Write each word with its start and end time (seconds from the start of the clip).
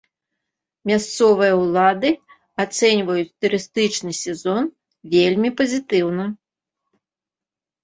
Мясцовыя 0.91 1.53
ўлады 1.63 2.09
ацэньваюць 2.63 3.29
турыстычны 3.45 4.11
сезон 4.23 4.63
вельмі 5.15 5.49
пазітыўна. 5.63 6.25